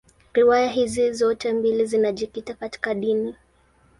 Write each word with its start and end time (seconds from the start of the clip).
Riwaya 0.33 0.67
hizi 0.67 1.13
zote 1.13 1.53
mbili 1.53 1.85
zinajikita 1.85 2.53
katika 2.53 2.93
dini. 2.93 3.35